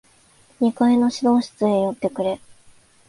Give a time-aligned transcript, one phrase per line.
[0.59, 2.39] 二階の指導室へ寄ってくれ。